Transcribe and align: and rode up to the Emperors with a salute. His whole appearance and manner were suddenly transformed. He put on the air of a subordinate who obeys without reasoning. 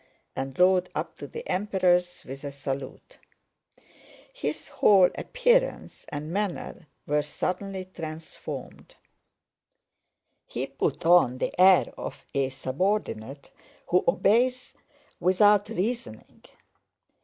and 0.35 0.57
rode 0.57 0.89
up 0.95 1.15
to 1.15 1.27
the 1.27 1.47
Emperors 1.47 2.23
with 2.25 2.43
a 2.43 2.51
salute. 2.51 3.19
His 4.33 4.67
whole 4.67 5.11
appearance 5.13 6.05
and 6.09 6.31
manner 6.33 6.87
were 7.05 7.21
suddenly 7.21 7.85
transformed. 7.85 8.95
He 10.47 10.65
put 10.65 11.05
on 11.05 11.37
the 11.37 11.53
air 11.61 11.85
of 11.99 12.25
a 12.33 12.49
subordinate 12.49 13.51
who 13.89 14.03
obeys 14.07 14.73
without 15.19 15.69
reasoning. 15.69 16.45